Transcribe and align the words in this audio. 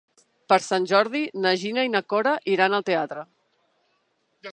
Per 0.51 0.57
Sant 0.67 0.85
Jordi 0.91 1.19
na 1.43 1.51
Gina 1.63 1.83
i 1.87 1.91
na 1.97 2.01
Cora 2.13 2.33
iran 2.53 2.77
al 2.79 2.87
teatre. 2.91 3.27